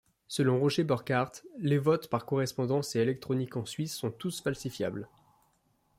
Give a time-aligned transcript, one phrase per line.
[0.27, 5.07] Selon Roger Burkhardt, les votes par correspondance et électroniques en Suisse sont tous falsifiables.